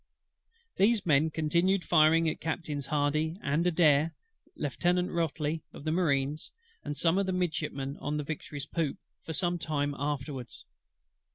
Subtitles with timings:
[0.77, 4.15] These men continued firing at Captains HARDY and ADAIR,
[4.55, 6.51] Lieutenant ROTELY of the Marines,
[6.83, 10.65] and some of the Midshipman on the Victory's poop, for some time afterwards.